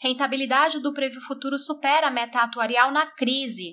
[0.00, 3.72] Rentabilidade do Previ Futuro supera a meta atuarial na crise.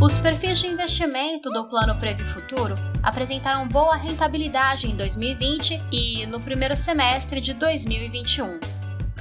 [0.00, 6.40] Os perfis de investimento do Plano Previ Futuro apresentaram boa rentabilidade em 2020 e no
[6.40, 8.58] primeiro semestre de 2021.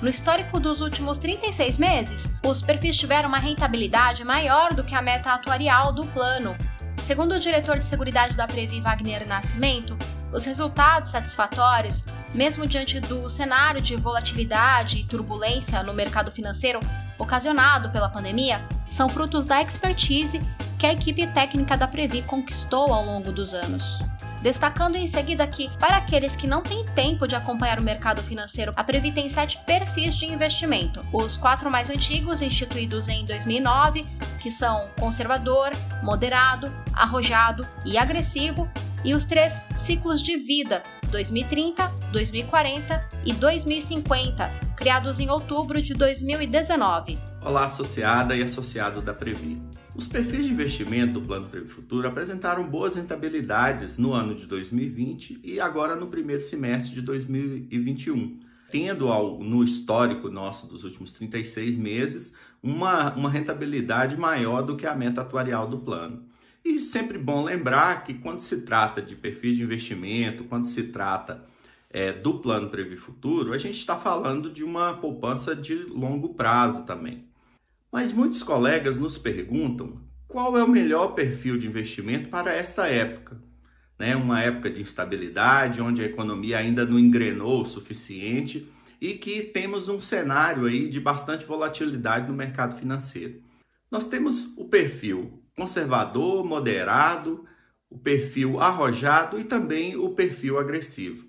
[0.01, 5.01] No histórico dos últimos 36 meses, os perfis tiveram uma rentabilidade maior do que a
[5.01, 6.55] meta atuarial do plano.
[7.01, 9.97] Segundo o diretor de Seguridade da Previ, Wagner Nascimento,
[10.31, 12.05] os resultados satisfatórios,
[12.35, 16.81] mesmo diante do cenário de volatilidade e turbulência no mercado financeiro
[17.17, 20.41] ocasionado pela pandemia, são frutos da expertise
[20.77, 23.99] que a equipe técnica da Previ conquistou ao longo dos anos.
[24.41, 28.73] Destacando em seguida que, para aqueles que não têm tempo de acompanhar o mercado financeiro,
[28.75, 31.03] a Previ tem sete perfis de investimento.
[31.11, 34.05] Os quatro mais antigos, instituídos em 2009,
[34.39, 35.71] que são conservador,
[36.03, 38.69] moderado, arrojado e agressivo,
[39.03, 40.83] e os três ciclos de vida
[41.15, 47.17] 2030, 2040 e 2050, criados em outubro de 2019.
[47.41, 49.61] Olá, associada e associado da Previ.
[49.95, 55.39] Os perfis de investimento do Plano Previ Futuro apresentaram boas rentabilidades no ano de 2020
[55.41, 61.77] e agora no primeiro semestre de 2021, tendo ao, no histórico nosso dos últimos 36
[61.77, 66.34] meses uma, uma rentabilidade maior do que a meta atuarial do plano.
[66.65, 71.45] E sempre bom lembrar que quando se trata de perfis de investimento, quando se trata
[71.91, 76.81] é, do plano Previ Futuro, a gente está falando de uma poupança de longo prazo
[76.81, 77.23] também.
[77.91, 83.39] Mas muitos colegas nos perguntam qual é o melhor perfil de investimento para esta época.
[83.99, 84.15] Né?
[84.15, 88.67] Uma época de instabilidade, onde a economia ainda não engrenou o suficiente
[88.99, 93.39] e que temos um cenário aí de bastante volatilidade no mercado financeiro.
[93.91, 97.45] Nós temos o perfil conservador, moderado,
[97.89, 101.25] o perfil arrojado e também o perfil agressivo.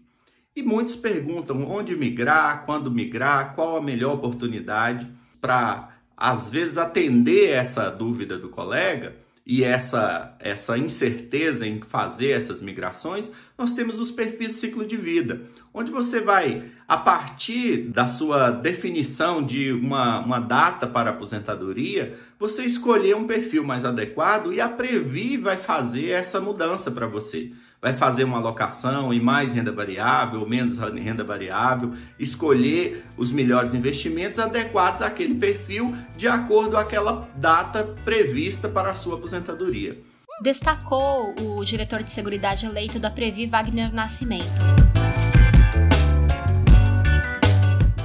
[0.54, 5.06] E muitos perguntam onde migrar, quando migrar, qual a melhor oportunidade
[5.40, 12.60] para, às vezes, atender essa dúvida do colega e essa, essa incerteza em fazer essas
[12.60, 15.42] migrações, nós temos os perfis ciclo de vida,
[15.72, 22.64] onde você vai, a partir da sua definição de uma, uma data para aposentadoria, você
[22.64, 27.52] escolher um perfil mais adequado e a Previ vai fazer essa mudança para você.
[27.80, 33.74] Vai fazer uma alocação em mais renda variável ou menos renda variável, escolher os melhores
[33.74, 39.96] investimentos adequados àquele perfil de acordo com aquela data prevista para a sua aposentadoria
[40.40, 44.46] destacou o diretor de Seguridade eleito da Previ, Wagner Nascimento.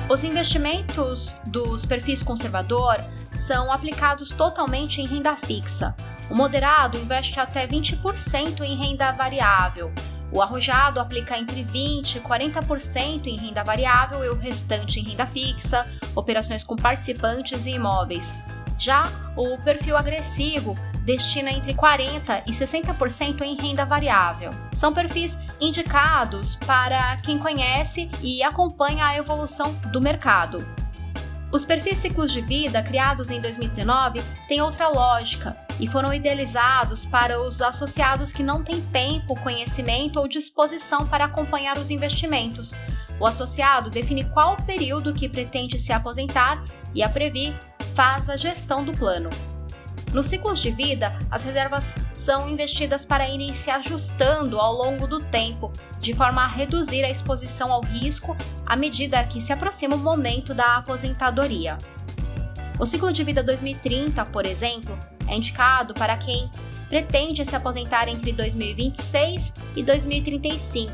[0.09, 2.96] Os investimentos dos perfis conservador
[3.32, 5.96] são aplicados totalmente em renda fixa.
[6.31, 9.92] O moderado investe até 20% em renda variável.
[10.31, 15.25] O arrojado aplica entre 20% e 40% em renda variável e o restante em renda
[15.25, 18.34] fixa, operações com participantes e imóveis.
[18.78, 19.03] Já
[19.36, 24.52] o perfil agressivo destina entre 40% e 60% em renda variável.
[24.72, 30.66] São perfis indicados para quem conhece e acompanha a evolução do mercado.
[31.52, 37.42] Os perfis ciclos de vida criados em 2019 têm outra lógica e foram idealizados para
[37.42, 42.74] os associados que não têm tempo, conhecimento ou disposição para acompanhar os investimentos.
[43.20, 47.56] O associado define qual período que pretende se aposentar e a Previ
[47.94, 49.30] faz a gestão do plano.
[50.14, 55.22] Nos ciclos de vida, as reservas são investidas para irem se ajustando ao longo do
[55.22, 55.72] tempo,
[56.02, 60.53] de forma a reduzir a exposição ao risco à medida que se aproxima o momento
[60.53, 61.78] da aposentadoria.
[62.78, 64.98] O ciclo de vida 2030, por exemplo,
[65.31, 66.52] é indicado para quem
[66.90, 70.92] pretende se aposentar entre 2026 e 2035.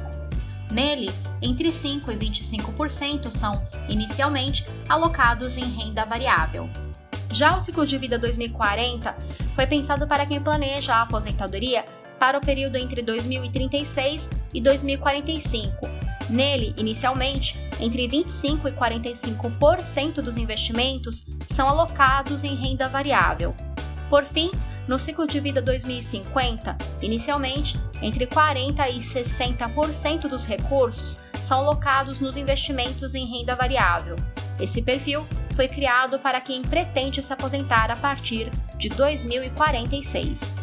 [0.71, 1.09] Nele,
[1.41, 6.69] entre 5 e 25% são, inicialmente, alocados em renda variável.
[7.31, 9.15] Já o ciclo de vida 2040
[9.55, 11.83] foi pensado para quem planeja a aposentadoria
[12.19, 15.89] para o período entre 2036 e 2045.
[16.29, 23.55] Nele, inicialmente, entre 25 e 45% dos investimentos são alocados em renda variável.
[24.09, 24.51] Por fim,
[24.87, 32.37] no ciclo de vida 2050, inicialmente, entre 40 e 60% dos recursos são alocados nos
[32.37, 34.15] investimentos em renda variável.
[34.59, 40.55] Esse perfil foi criado para quem pretende se aposentar a partir de 2046.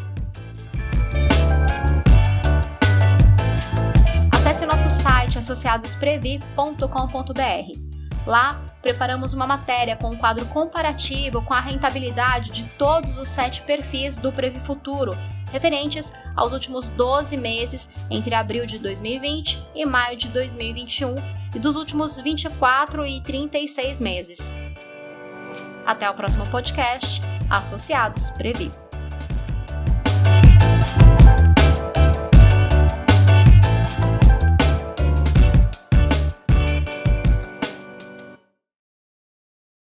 [4.33, 8.27] Acesse nosso site associadosprevi.com.br.
[8.27, 13.63] Lá, preparamos uma matéria com um quadro comparativo com a rentabilidade de todos os sete
[13.63, 15.17] perfis do Previ Futuro
[15.51, 21.17] referentes aos últimos 12 meses entre abril de 2020 e maio de 2021
[21.55, 24.55] e dos últimos 24 e 36 meses.
[25.87, 28.84] Até o próximo podcast, Associados Previ.